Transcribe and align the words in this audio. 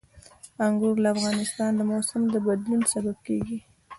انګور 0.65 0.95
د 1.03 1.05
افغانستان 1.15 1.71
د 1.75 1.81
موسم 1.91 2.21
د 2.33 2.35
بدلون 2.45 2.81
سبب 2.93 3.17
کېږي. 3.27 3.59